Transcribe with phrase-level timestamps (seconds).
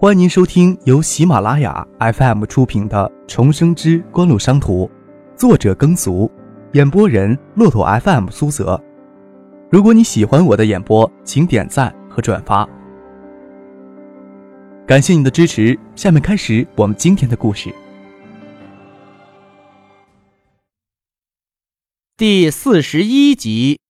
[0.00, 4.86] 欢迎您收听由喜马拉雅 FM 出品的《重生之官路商途》，
[5.36, 6.30] 作者耕俗，
[6.74, 8.80] 演播人骆驼 FM 苏泽。
[9.72, 12.64] 如果你喜欢我的演播，请点赞和转发，
[14.86, 15.76] 感谢你的支持。
[15.96, 17.74] 下面开始我们今天的故事。
[22.16, 23.80] 第四十一集，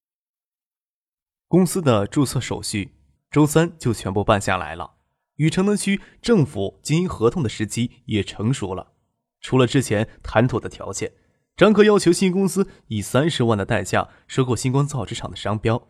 [1.49, 2.93] 公司的注册手续
[3.31, 4.95] 周三就全部办下来了。
[5.39, 8.93] 与城南区政府经营合同的时机也成熟了。
[9.41, 11.13] 除了之前谈妥的条件，
[11.57, 15.89] 张克要求新公司以三十万的代价收购星光造纸厂的商标，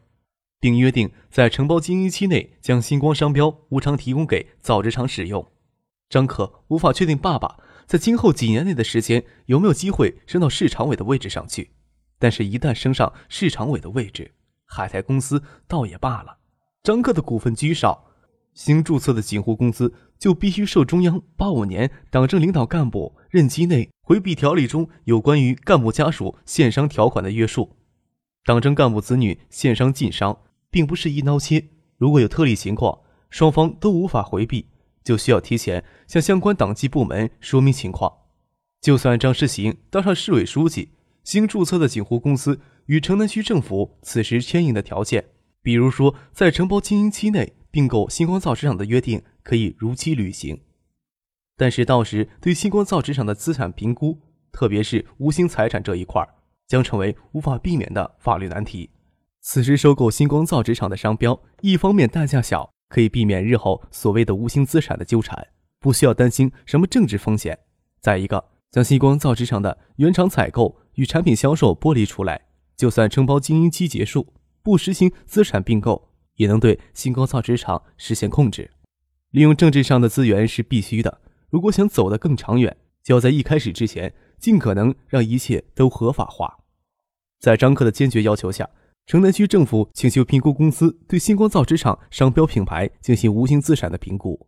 [0.61, 5.51] 并约定在承包经营期内将星光商标无偿提供给造纸厂使用。
[6.11, 11.71] 张克无法确定爸爸在今后几年内的时间有没有机会升到市常委的位置上去，
[12.19, 14.35] 但是，一旦升上市常委的位置，
[14.67, 16.37] 海泰公司倒也罢了，
[16.83, 18.08] 张克的股份居少。
[18.59, 27.77] 新注册的锦湖公司就必须受中央八五年党政领导干部任期内回避条例中有关于干部家属限商条款的约束。
[28.45, 30.41] 党政干部子女限商禁商，
[30.73, 31.69] 并不是一刀切。
[31.99, 32.99] 如果有特例情况，
[33.31, 34.67] 双方都无法回避，
[35.05, 38.13] 就需要提前向相关党纪部门说明情况。
[38.81, 40.89] 就算张世行当上市委书记，
[41.23, 45.27] 新注册的锦湖公司与城南区政府此时签订的条件，
[45.63, 47.53] 比如说在承包经营期内。
[47.71, 50.61] 并购星光造纸厂的约定可以如期履行，
[51.57, 54.19] 但是到时对星光造纸厂的资产评估，
[54.53, 56.27] 特别是无形财产这一块，
[56.67, 58.91] 将成为无法避免的法律难题。
[59.41, 65.49] 此时收购星光造纸厂的商标，一方面代价小，可以避免日后所谓的无形资产的纠缠，
[65.79, 67.55] 不需要担心什么政治风险；
[68.01, 76.08] 再一个，将星光造纸厂的原厂采购与产品销售剥离出来，就算承包经营期结束，不实行资产并购。
[76.39, 78.71] 也能对星光造纸厂实现控制，
[79.31, 81.21] 利用政治上的资源是必须的。
[81.51, 86.59] 如果想走得更长远，就要在一开始之前尽可能让一切都合法化。
[87.41, 88.69] 在张克的坚决要求下，
[89.07, 94.47] 城南区政府请求评估公司对星光造纸厂商标品牌进行无形资产的评估。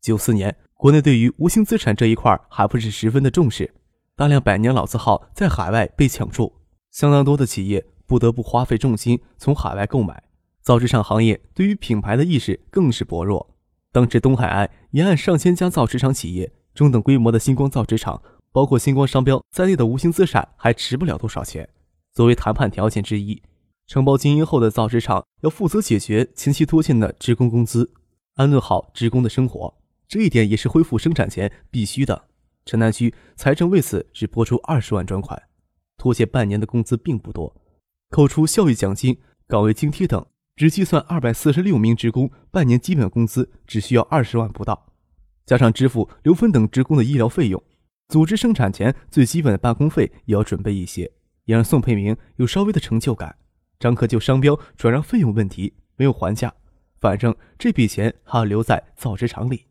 [0.00, 3.72] 九四年，国内对于无形资产这一块还不是十分的重视，
[4.16, 6.52] 大量百年老字号在海外被抢注，
[6.90, 10.24] 相当多的企业不得不花费重金从海外购买。
[10.62, 13.54] 造纸厂行业对于品牌的意识更是薄弱。
[13.92, 18.22] 当时东海岸沿岸上千家造纸厂企业，中等规模的星光造纸厂，
[18.52, 21.68] 包括星光商标在内的无形资产还值不了多少钱。
[22.12, 23.42] 作为谈判条件之一，
[23.86, 27.92] 承包经营后的造纸厂要负责解决前期拖欠的职工工资，
[28.34, 29.74] 安顿好职工的生活，
[30.06, 32.26] 这一点也是恢复生产前必须的。
[32.66, 35.42] 城南区财政为此只拨出二十万专款，
[35.96, 37.56] 拖欠半年的工资并不多，
[38.10, 40.24] 扣除效益奖金、岗位津贴等。
[40.60, 44.92] 只计算二百四十六名职工半年基本工资只需要二十万不到，
[45.46, 47.64] 加上支付刘芬等职工的医疗费用，
[48.08, 51.10] 组织生产前最基本的办公费也要准备一些，
[51.46, 53.34] 也让宋佩明有稍微的成就感。
[53.78, 56.52] 张克就商标转让费用问题没有还价，
[57.00, 59.64] 反正这笔钱还要留在造纸厂里。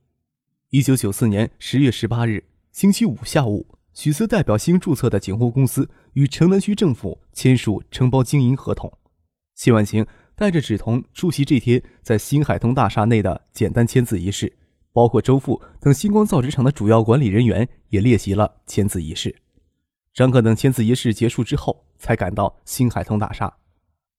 [0.71, 8.91] 一九九四年十月十八日星期五下午，许思代表新注册的景湖公司与城南区政府签署承包经营合同，
[9.53, 10.03] 谢万晴。
[10.39, 14.57] 带着芷彤出席这天在新海通大厦内的简单签字仪式，
[14.93, 19.35] 包括周富等星光造纸厂的主要管理人员也列席了签字仪式。
[20.13, 23.53] 张克等签字仪式结束之后，才赶到新海通大厦。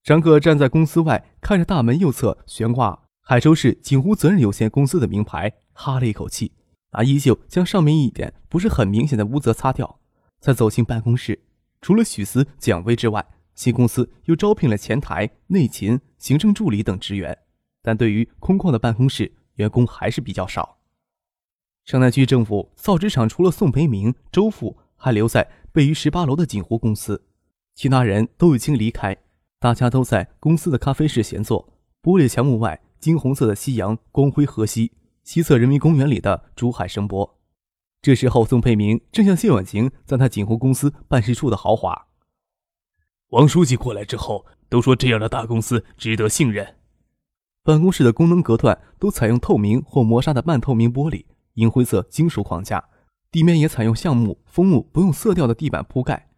[0.03, 6.51] 张克站在公司外，看着大门右侧悬挂海州市锦湖责任有限公司的名牌，哈了一口气，
[6.91, 9.99] 拿衣袖将上面一点不是很明显的污渍擦掉，
[10.39, 11.41] 才走进办公室。
[11.81, 13.25] 除了许思、蒋薇之外。
[13.61, 17.37] 新公司又招聘了前台、内勤、行政助理等职员，
[17.83, 20.79] 但对于空旷的办公室，员工还是比较少。
[21.85, 27.23] 城南区政府造纸厂除了宋培明、周富还留在位于十八楼的锦湖公司，
[27.75, 29.15] 其他人都已经离开。
[29.59, 31.71] 大家都在公司的咖啡室闲坐，
[32.01, 34.93] 玻璃墙幕外金红色的夕阳光辉河西，
[35.23, 37.37] 西侧人民公园里的竹海声波。
[38.01, 42.07] 这时候，宋培明正向谢婉晴赞他锦湖公司办事处的豪华。
[43.31, 46.75] 王书记过来之后，都说这样的大公司值得信任。
[47.63, 51.23] 办公室的功能隔断都采用透明或磨砂的半透明玻璃，
[51.53, 52.83] 银灰色金属框架，
[53.31, 56.29] 地面也采用橡木、枫木不用色调的地板铺盖。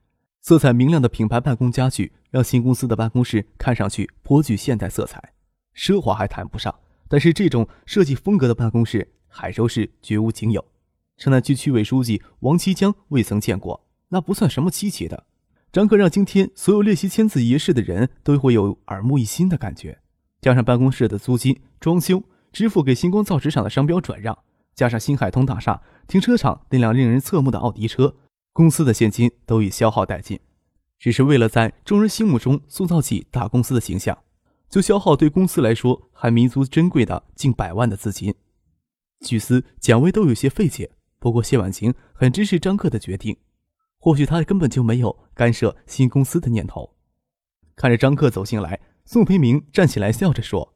[0.42, 5.34] 色彩明亮的品牌办公家具让新公司的办公室看上去颇具现代色彩。
[5.76, 6.76] 奢华还谈不上，
[7.08, 10.64] 但是这种设计风格的办公室，海州市绝无仅有。
[11.18, 15.26] 城南区区委书记王其江未曾见过，那不算什么稀奇的。
[15.74, 20.00] 张克让今天所有列席签字仪式的人都会有耳目一新的感觉，
[20.40, 22.22] 加上办公室的租金、装修、
[22.52, 24.38] 支付给星光造纸厂的商标转让，
[24.76, 28.16] 加上新海通大厦停车场那辆令人侧目的奥迪车，
[28.54, 30.40] 公司的现金都已消耗殆尽。
[31.00, 34.16] 只是为了在众人心目中塑造起大公司的形象，
[34.70, 38.36] 就消耗对公司来说还弥足珍贵的近百万的资金。
[39.26, 43.36] 据思、蒋薇都有些费解，不过谢婉晴很支持张克的决定，
[44.04, 46.98] 或许他根本就没有干涉新公司的念头。
[47.74, 50.74] 看着张克走进来，宋培明站起来笑着说：“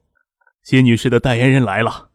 [0.63, 2.11] 谢女士的代言人来了。”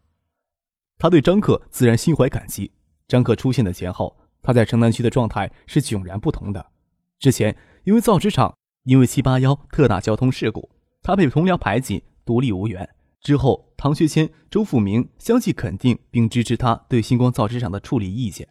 [0.97, 2.73] 他对张克自然心怀感激。
[3.07, 6.73] 张克出现的前后，他在城南区的状态是迥然不同的。
[7.19, 7.55] 之前。
[7.85, 10.71] 因为造纸厂因为七八幺特大交通事故，
[11.03, 12.89] 他被同僚排挤，独立无援。
[13.21, 18.49] 之后，唐学谦、周富明相继肯定并支持他对星光造纸厂的处理意见。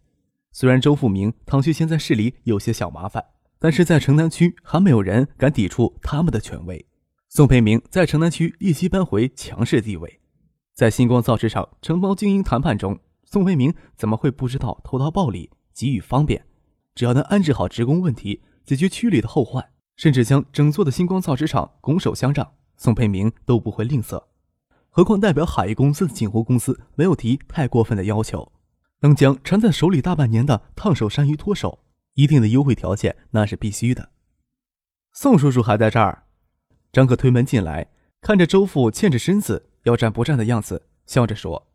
[0.52, 3.24] 虽然周富明、唐学谦在市里有些小麻烦，
[3.58, 6.86] 但是在城南区还没有人敢抵触他们的权威。
[7.30, 10.20] 宋培明在城南区立即扳回强势地位。
[10.74, 16.46] 在星光造纸厂承包经营谈判中，宋培明怎么会不知道投桃报李，给予方便？
[16.94, 18.42] 只要能安置好职工问题。
[18.64, 24.24] 解决区里的后患，甚至将整座的星光造纸厂拱手相让，宋培明都不会吝啬。
[24.90, 28.52] 何况代表海域公司的锦湖公司没有提太过分的要求，
[29.02, 31.80] 能将缠在手里大半年的烫手山芋脱手，
[32.16, 34.10] 一定的优惠条件那是必须的。
[35.14, 36.24] 宋叔叔还在这儿，
[36.92, 37.90] 张可推门进来，
[38.22, 41.68] 看着周父欠着身子要战不战的样子，笑着说：“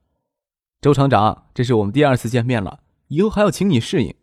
[0.81, 4.15] 周厂长，这是我们第二次见面了，以后还要请你适应。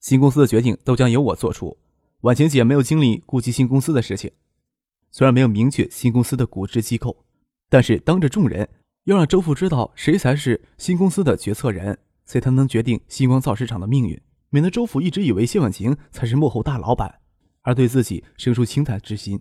[0.00, 1.78] 新公司的决定都将由我做出。”
[2.22, 4.32] 婉晴姐没有精力顾及新公司的事情，
[5.10, 7.26] 虽然没有明确新公司的股值机构，
[7.68, 8.66] 但是当着众人
[9.04, 17.20] 要让周父知道谁才是新公司的决策人，才能决定星光造纸厂的命运，免得周府一直以为谢婉晴才是幕后大老板，
[17.62, 19.40] 而对自己生出轻待之心。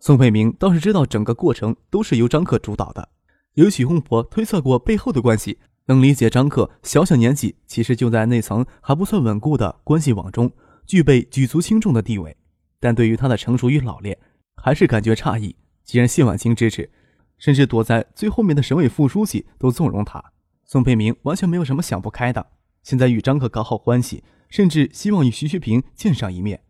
[0.00, 3.08] 宋佩明倒是知道整个过程都是由张克主导的，
[3.54, 10.52] 有许洪婆推测过背后的关系，能理解张克小小年纪其实就在那层还不算稳固的关系网中。
[10.86, 12.34] 具备举足轻重的地位，
[12.80, 14.18] 但对于他的成熟与老练，
[14.56, 15.54] 还是感觉诧异。
[15.84, 16.90] 既然谢婉清支持，
[17.36, 20.22] 甚至躲在最后面的省委副书记都纵容他，
[20.68, 22.50] 宋佩明完全没有什么想不开的。
[22.82, 26.62] 现在与张克搞好关系，甚至希望与徐学平见上一面，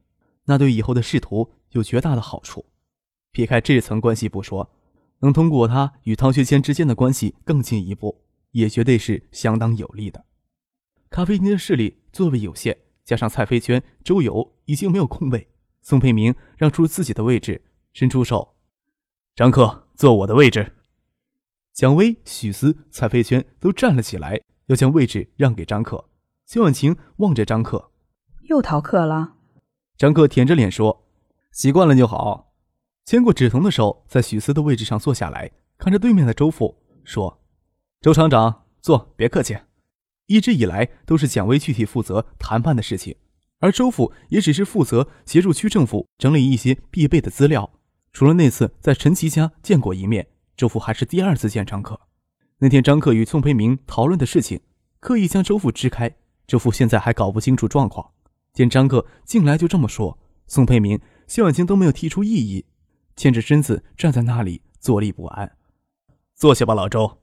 [0.44, 2.66] 那对以后的仕途有绝大的好处。
[3.32, 4.70] 撇开这层关系不说，
[5.18, 8.22] 能通过他与唐学谦之间的关系更进一步，
[8.52, 10.24] 也绝对是相当有利的。
[11.10, 12.78] 咖啡厅的势力座位有限。
[13.04, 15.48] 加上蔡飞娟、周游已经没有空位，
[15.80, 18.54] 宋佩明让出自己的位置，伸出手
[19.34, 20.74] ：“张克，坐我的位置。”
[21.78, 26.08] 蒋薇、许思、蔡飞娟都站了起来，要将位置让给张克。
[26.44, 27.92] 谢婉晴望着张克
[28.50, 29.34] ：“又逃课了？”
[29.96, 31.06] 张克舔着脸说
[31.54, 32.52] ：“习惯了就好。”
[33.06, 37.40] 牵过止疼的手，在许思的位置上坐下来，看着对面的周父说
[38.02, 39.56] ：“周厂长，坐，别客气。”
[40.26, 43.14] 一直以来都是蒋薇具体负责谈判的事情，
[43.60, 47.70] 而周父也只是负责协助区政府整理一些必备的资料。
[48.12, 50.26] 除了那次在陈琦家见过一面，
[50.58, 51.98] 周父还是第二次见张克。
[52.58, 54.60] 那天张克与宋培明讨论的事情，
[55.00, 56.14] 刻意将周父支开。
[56.46, 58.10] 周父现在还搞不清楚状况，
[58.52, 62.66] 见张克进来就这么说，宋培明、谢婉清都没有提出异议，
[63.16, 65.56] 牵着身子站在那里坐立不安。
[66.34, 67.22] 坐下吧，老周。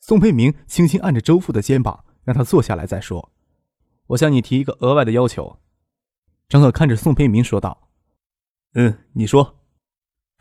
[0.00, 2.04] 宋培明轻轻按着周父的肩膀。
[2.24, 3.32] 让他坐下来再说。
[4.06, 5.58] 我向你提一个额外的要求。
[6.48, 7.88] 张可看着宋培明说道
[8.74, 9.61] ：“嗯，你说。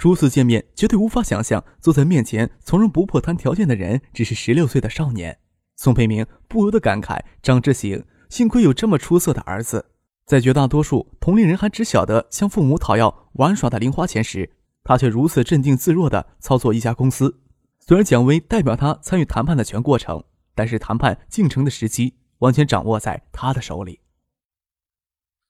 [0.01, 5.38] 初次见面，绝对无法想象坐在面前从容不迫谈条件的人只是十六岁的少年。
[5.75, 9.91] 宋培明不由得感慨：张之行幸亏有这么出色的儿子。
[10.25, 14.50] 在绝大多数同龄人还只晓得向父母讨要玩耍的零花钱时，
[14.84, 17.39] 他却如此镇定自若地操作一家公司。
[17.79, 20.24] 虽然蒋薇代表他参与谈判的全过程。
[20.55, 24.00] 但是谈判进程的时机完全掌握在他的手里。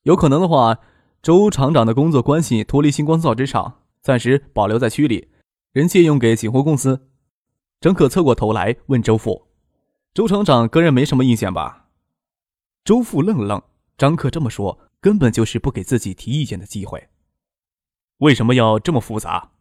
[0.04, 0.80] 有可能的话，
[1.22, 5.30] 周厂长的工作关系脱离星光造纸厂，暂时保留在区里，
[5.72, 7.10] 人借用给锦湖公司。
[7.80, 9.48] 张可侧过头来问周富
[10.14, 11.90] ：“周厂长个人没什么意见吧？”
[12.84, 13.62] 周富愣了愣，
[13.98, 17.10] 张可这么说，根本就是不给自己提意见的机会。
[18.18, 19.52] 为什么要这么复杂？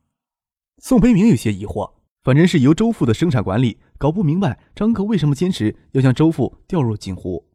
[0.79, 1.95] 宋培明有些疑惑。
[2.23, 7.47] 反正是由周父的生产管理，搞不明白张克为什么坚持要将周父调入锦湖。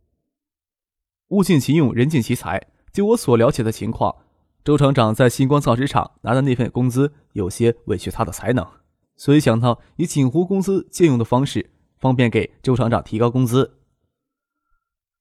[1.28, 2.60] 物尽其用，人尽其才。
[2.92, 4.25] 就我所了解的情况，
[4.66, 8.68] 周厂长在星光造纸厂拿的那份工资有些委屈他的才能，
[9.16, 11.70] 所以想到以锦湖公司借用的方式，
[12.00, 13.78] 方便给周厂长提高工资。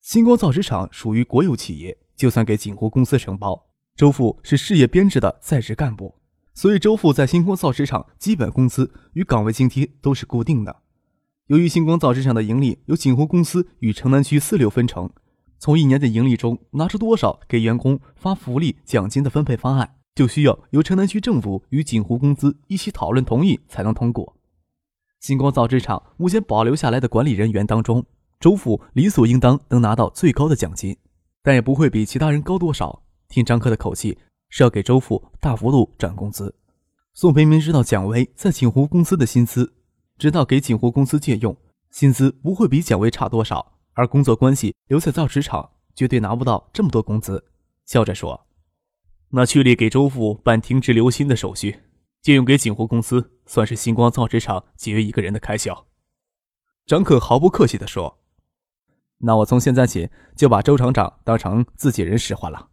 [0.01, 6.15] 星光造纸厂属于国有企业，就算给锦湖公司承包，周父是事业编制的在职干部。
[6.55, 10.75] 所以，周父在星光造纸厂基本工资与岗位津贴都是固定的。
[11.49, 15.11] 由于星光造纸厂的盈利由锦湖公司与城南区四六分成，
[15.65, 24.37] 从一年的盈利中拿出多少给员工发福利奖金的分配方案，就需要由城南区政府与锦湖公司一起讨论同意才能通过。
[25.21, 28.05] 星光造纸厂目前保留下来的管理人员当中，
[28.39, 30.95] 周富理所应当能拿到最高的奖金，
[31.43, 33.03] 但也不会比其他人高多少。
[33.31, 34.19] 听张科的口气，
[34.51, 36.55] 是要给周富大幅度涨工资。
[37.15, 39.73] 宋培明知道蒋薇在锦湖公司的薪资。
[40.19, 41.57] 直到给锦湖公司借用，
[41.91, 47.43] 薪资不会比蒋薇差多少，而工作关系留在造纸厂，绝对拿不到这么多工资。
[47.87, 48.47] 笑着说
[49.31, 51.81] ：“那去里给周父办停职留薪的手续，
[52.21, 55.87] 借用给锦湖公司，算是星光造纸厂节约一个人的开销。”
[56.87, 58.19] 张可毫不客气地说
[59.19, 62.69] ：“那我从现在起就把周厂长当成自己人使唤了。”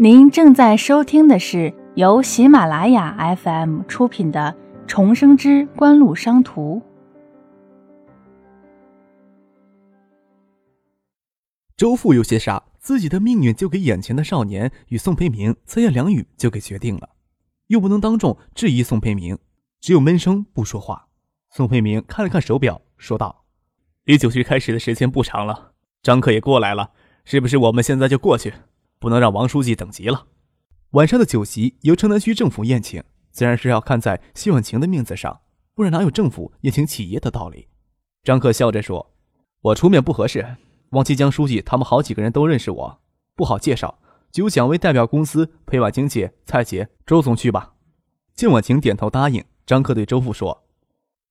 [0.00, 1.74] 您正在收听的是。
[1.94, 4.54] 由喜马拉雅 FM 出品的
[4.88, 6.80] 《重生之官路商途》。
[11.76, 17.10] 周父有些傻，自己的命运就给眼前的少年与宋培明三言两语就给决定了，
[17.66, 19.38] 又不能当众质疑宋培明，
[19.78, 21.08] 只有闷声不说话。
[21.50, 23.44] 宋培明看了看手表，说道
[24.04, 26.92] ：“离酒局开始的时间不长了，张克也过来了，
[27.24, 28.54] 是不是我们现在就过去？
[28.98, 30.26] 不能让王书记等急了。”
[30.92, 33.04] 晚上的酒席由城南区政府宴请，
[33.38, 35.42] 自然是要看在谢婉晴的面子上，
[35.72, 37.68] 不然哪有政府宴请企业的道理？
[38.24, 39.14] 张克笑着说
[39.62, 40.56] ：“我出面不合适，
[40.90, 43.00] 王其江书记他们好几个人都认识我，
[43.36, 44.00] 不好介绍，
[44.32, 47.74] 就由蒋薇代表公司陪婉晴姐、蔡姐、周总去吧。”
[48.34, 50.64] 见婉晴点头答应，张克对周父说：“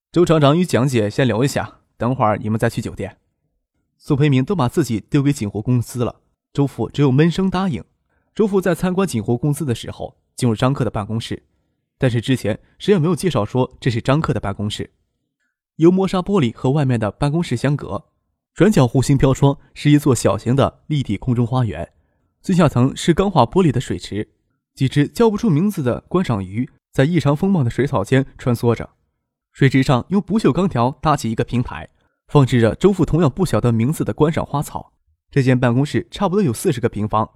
[0.10, 3.18] 周厂长与蒋姐先留一下，等会儿你们再去酒店。”
[4.00, 6.22] 苏培明都把自己丢给锦湖公司了，
[6.54, 7.84] 周父只有闷声答应。
[8.34, 11.44] 周父在参观锦湖公司的时候，进入张克的办公室，
[11.98, 14.92] 但是之前谁也没有介绍说这是张克的办公室。
[15.77, 18.06] 由磨砂玻璃和外面的办公室相隔，
[18.54, 21.94] 转角弧形飘窗是一座小型的立体空中花园，
[22.42, 24.30] 最下层是钢化玻璃的水池，
[24.74, 28.89] 几只叫不出名字的观赏鱼在异常丰茂的水草间穿梭着。
[29.54, 31.89] 水池上用不锈钢条搭起一个平台，
[32.27, 34.94] 放置着周父同样不晓得名字的观赏花草。
[35.30, 37.30] 这间办公室差不多有四十个平方。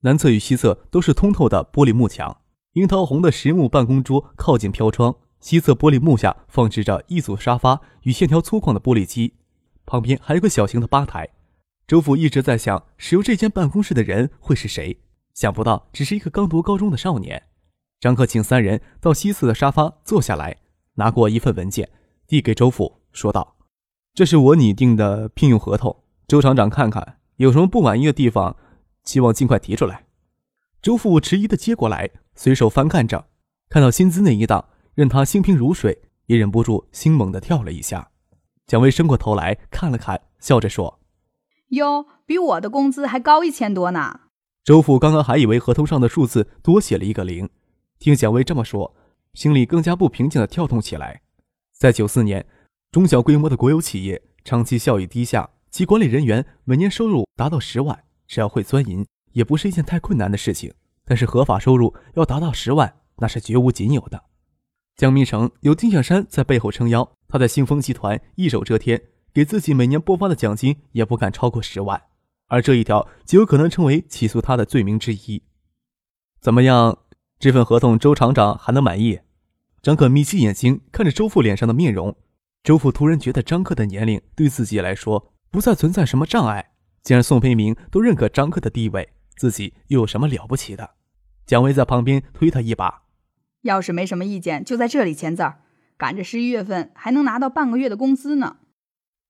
[0.00, 2.36] 南侧与西侧都是通透的玻璃幕墙，
[2.74, 9.34] 樱桃红的实木办公桌靠近飘窗，西侧玻璃幕下放置着一组沙发与线条粗犷的玻璃机，
[9.86, 11.28] 旁边还有个小型的吧台。
[11.86, 14.98] 周父一直在想，使用这间办公室的人会是谁，
[15.34, 17.44] 想不到只是一个刚读高中的少年。
[18.00, 20.56] 张克请三人到西侧的沙发坐下来，
[20.94, 21.88] 拿过一份文件，
[22.26, 23.54] 递给周父，说道
[24.14, 28.56] ：“这是我拟定的聘用合同，周厂长看看，有什么不满意的地方。”
[29.04, 30.06] 希望尽快提出来。
[30.82, 33.28] 周父迟疑的接过来，随手翻看着，
[33.68, 38.10] 看到薪资那一档，任他心平如水，也忍不住心猛地跳了一下。
[38.66, 41.00] 蒋薇伸过头来看了看，笑着说
[41.70, 44.20] ：“哟，比我的工资还高一千多呢。”
[44.64, 47.48] 周父刚刚还以为合同上的数字多写了一个零，
[47.98, 48.94] 听蒋薇这么说，
[49.34, 51.20] 心里更加不平静地跳动起来。
[51.72, 52.46] 在九四年，
[52.90, 58.04] 中小规模的国有企业长期效益低下，其管理人员每年收入达到十万。
[58.26, 60.72] 只要会钻营，也不是一件太困难的事情。
[61.04, 64.24] 但是合法收入要达到十万，那是绝无仅有的。
[64.96, 72.00] 江明成有丁小山在背后撑腰，他在兴丰集团一手遮天，给自己每年拨发的奖金也不敢超过十万。
[72.46, 75.42] 而这一条极有可能成为起诉他的罪名之一。
[76.40, 76.98] 怎么样，
[77.38, 79.20] 这份合同周厂长还能满意？
[79.82, 82.14] 张可眯起眼睛看着周父脸上的面容，
[82.62, 86.72] 周父突然觉得张克的年龄对自己来说不再存在什么障碍。
[87.02, 90.90] 既然宋培明都认可张克的地位，自己又有什么了不起的？
[91.46, 93.02] 蒋薇在旁边推他一把
[93.62, 95.60] ：“要是没什么意见，就在这里签字儿，
[95.96, 98.56] 赶着十一月份还能拿到半个月的工资呢。”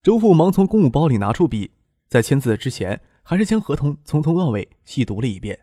[0.03, 1.73] 周父忙从公务包里拿出笔，
[2.09, 5.61] 在签字之前，还是将合同从头到尾细读了一遍。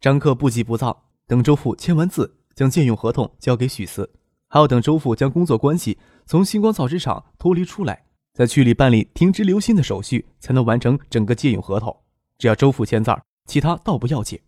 [0.00, 4.12] 张克不急不躁，等周父签完字，将借用合同交给许四，
[4.48, 8.04] 还要等周父将工作关系从星光造纸厂脱离出来。
[8.32, 11.96] 在区里办理停职留薪的手续，才能完成整个借用合同。
[12.38, 14.40] 只要周父签字儿，其他倒不要紧。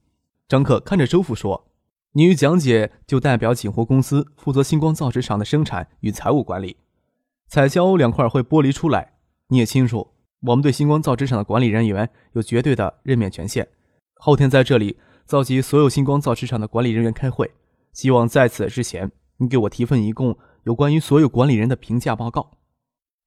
[0.49, 1.69] 张克看着周父说
[2.13, 6.77] ：“你与蒋姐就代表锦湖公司负责星光造纸厂的生产与财务管理，
[7.49, 9.15] 采销两块会剥离出来。
[9.49, 13.69] 你也清楚，我们对星光造纸厂的管理人员有绝对的任免权限。
[14.17, 17.53] 后天在这里召集所有星光造纸厂的管理人员开会，
[17.93, 22.59] 希望在此之前，你给我提份一共有关于所有管理人的评价报告。”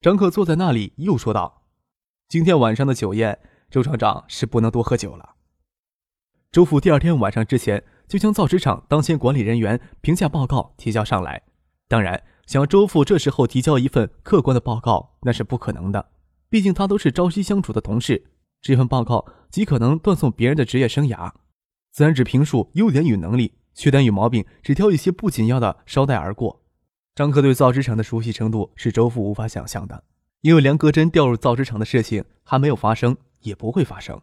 [0.01, 1.61] 张克坐在那里，又说道
[2.27, 5.35] ：“今天晚上的酒宴，周厂长是不能多喝酒了。”
[6.51, 11.41] 周父第二天晚上之前就将造纸厂当前管理人员评价报告提交上来，
[11.87, 16.09] 当然，想要周父这时候提交一份客观的报告，那是不可能的。
[16.49, 18.25] 毕竟他都是朝夕相处的同事，
[18.61, 21.31] 这份报告极可能断送别人的职业生涯。
[21.93, 26.61] 自然只评述优点与能力，缺点与毛病只挑一些不紧要的捎带而过。
[27.15, 30.03] 张克对造纸厂的熟悉程度是周父无法想象的，
[30.41, 34.21] 因为梁格真调入造纸厂的事情还没有发生，也不会发生。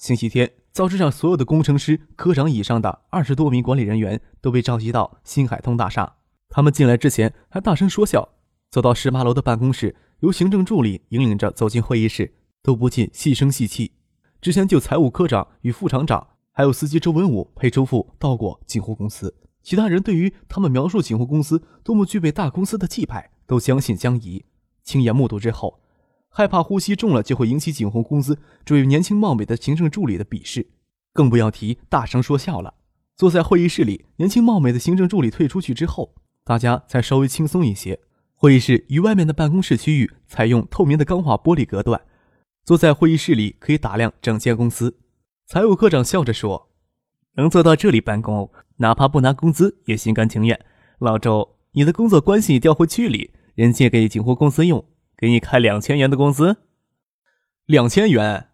[0.00, 6.14] 星期天，造纸厂所有的工程师、科长以上的二十多名管理人员都被召集到新海通大厦。
[6.48, 8.26] 他们进来之前还大声说笑，
[8.70, 13.92] 走到十八楼的办公室，由行政助理引领着走进会议室，都不禁细声细气。
[14.40, 19.36] 之前就财务科长与副厂长，还有司机周文武陪周父到过锦湖公司。
[19.62, 24.42] 其他人对于他们描述锦湖公司多么具备大公司的气派，都将信将疑。
[24.82, 25.78] 亲眼目睹之后，
[26.30, 30.70] 害怕呼吸重了就会引起锦湖公司这位年轻貌美的行政助理的鄙视，
[31.12, 32.74] 更不要提大声说笑了。
[33.16, 38.00] 坐在会议室里，年轻貌美的行政助理退出去之后，大家才稍微轻松一些。
[38.34, 42.00] 会议室与外面的办公室区域采用透明的钢化玻璃隔断，
[42.64, 44.98] 坐在会议室里可以打量整间公司。
[45.46, 46.70] 财务科长笑着说
[47.36, 50.58] ：“能坐到这里办公。”哪怕不拿工资也心甘情愿。
[51.00, 54.82] 老周，你的工作关系调回区里，人借给锦湖公司用，
[55.20, 56.56] 给你开两千元的工资。
[57.66, 58.48] 两千元。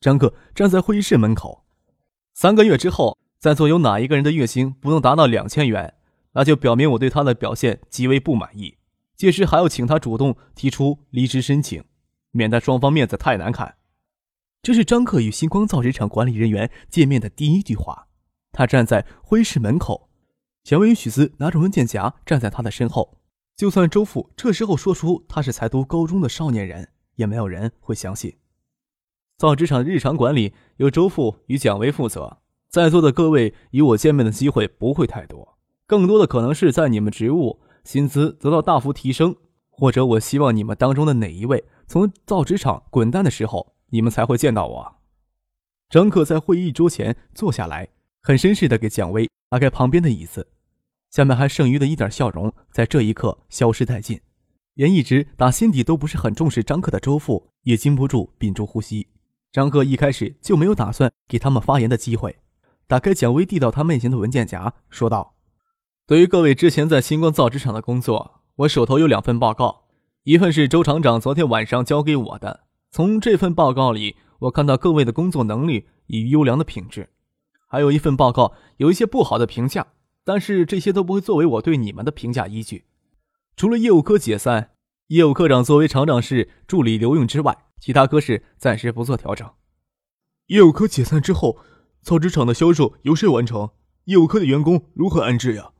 [0.00, 1.64] 张克站在会议室门口。
[2.34, 5.94] 三个月之后，在座有哪一个人的月薪不能达到两千元？
[6.32, 8.78] 那就表明我对他的表现极为不满意。
[9.14, 11.84] 届时还要请他主动提出离职申请，
[12.32, 13.76] 免得双方面子太难看。
[14.60, 18.08] 这是张克与星光造纸厂管理人员见面的第一句话。
[18.50, 20.10] 他站在会议室门口，
[20.64, 23.21] 小薇与许思拿着文件夹站在他的身后。
[23.56, 28.36] 就算周父这时候说出他是才读高中的少年人，也没有人会相信。
[29.38, 35.56] 造纸厂日常管理由周父与蒋薇负责，在座的各位与我见面的机会不会太多，
[35.86, 39.36] 更多的可能是在你们职务薪资得到大幅提升，
[39.70, 44.96] 或者我希望你们当中的哪一位从造纸厂滚蛋的时候，你们才会见到我。
[45.88, 47.88] 张可在会议桌前坐下来。
[48.24, 50.46] 很绅士的给蒋薇拉开旁边的椅子，
[51.12, 54.18] 下面还剩余的一点笑容在这一刻消失殆尽，
[54.72, 59.06] 连一直打心底都不是很重视张克的周父也禁不住屏住呼吸。
[59.52, 62.36] 张克一开始就没有打算给他们发言的机会，
[62.86, 65.34] 打开蒋薇递到他面前的文件夹，说道
[66.08, 69.84] ：“对于各位之前在星光造纸厂的工作，我手头有两份报告，
[70.22, 77.10] 一份是周厂长昨天晚上交给我的，从这份报告里，我看到各位的工作能力与优良的品质。”
[77.68, 79.88] 还有一份报告，有一些不好的评价，
[80.24, 82.84] 但是这些都不会作为我对你们的评价依据。
[83.56, 84.70] 除了业务科解散，
[85.08, 89.50] 业务科长作为厂长室助理留用之外，其他科室暂时不做调整。
[90.46, 91.58] 业务科解散之后，
[92.00, 93.70] 造纸厂的销售由谁完成？
[94.04, 95.70] 业务科的员工如何安置呀？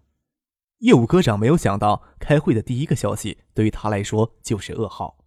[0.78, 5.18] 业务科长没有想到，开会的第一个消息对于他来说就是噩耗。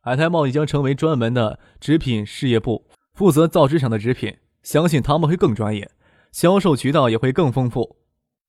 [0.00, 4.36] 海泰贸易将成为专门的纸品事业部，负责造纸厂的纸品。
[4.62, 5.88] 相信他们会更专业，
[6.36, 7.96] 销售渠道也会更丰富。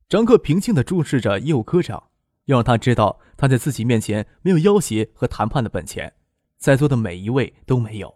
[0.09, 2.09] 张克平静地注视着业务科长，
[2.43, 6.15] 要让他知道他在自己面前没有要挟和谈判的本钱。
[6.57, 8.13] 在座的每一位都没有。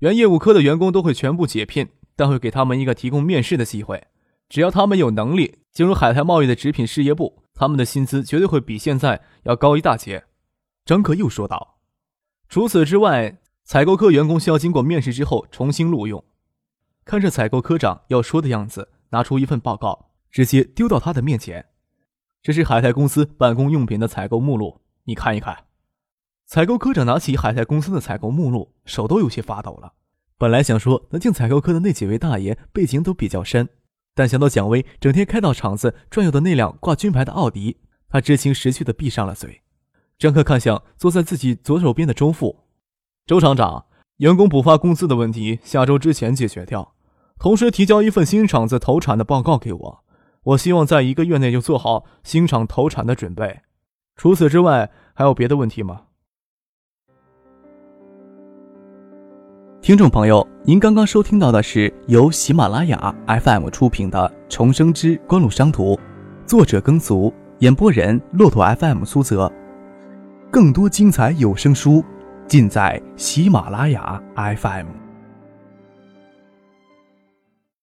[0.00, 4.08] 原业务科的员工都会全部解聘，但会给他们一个提供面试的机会。
[4.48, 10.24] 只要他们有能力进入海泰贸易的纸品事业部，他们的薪资绝对会比现在要高一大截。
[10.84, 11.78] 张克又说道
[12.50, 16.24] ：“除此之外，采购科员工需要经过面试之后重新录用。”
[17.06, 21.66] 看着采购科长要说的样子，拿出一份报告，直接丢到他的面前。
[22.42, 25.64] 这是海泰公司办公用品的采购目录，你看一看。
[26.46, 29.94] 采购科长拿起海泰公司的采购目录，手都有些发抖了。
[30.38, 33.68] 本来想说能进采购科的那几位大爷背景都比较深，
[34.14, 39.62] 但想到蒋薇整天开到厂子转悠的那辆挂军牌的奥迪，他知情识趣的闭上了嘴。
[40.18, 42.64] 张克看向坐在自己左手边的周副，
[43.26, 43.86] 周厂长，
[44.18, 46.95] 员工补发工资的问题，下周之前解决掉。
[47.38, 50.04] 同时提交一份新厂子投产的报告给我，
[50.42, 53.60] 我希望在一个月内就做好新厂投产的准备。
[54.16, 56.02] 除此之外，还有别的问题吗？
[59.82, 65.94] 听众朋友，您刚刚收听到的是由喜马拉雅 FM 出品的《重生之官路商途》，
[66.46, 69.52] 作者耕俗，演播人骆驼 FM 苏泽。
[70.50, 72.02] 更多精彩有声书，
[72.48, 75.05] 尽在喜马拉雅 FM。